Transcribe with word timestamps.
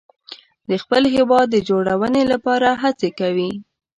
د 0.69 0.71
خپل 0.83 1.03
هیواد 1.15 1.49
جوړونې 1.69 2.23
لپاره 2.31 2.69
هڅې 2.83 3.09
کوي. 3.19 3.51